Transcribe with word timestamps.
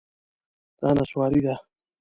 دا 0.79 0.89
نسواري 0.97 1.39
ده 1.45 1.55